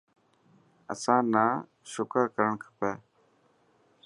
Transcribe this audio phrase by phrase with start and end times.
[0.93, 1.45] اسان نا
[1.91, 2.91] شڪر ڪرڻ کپي.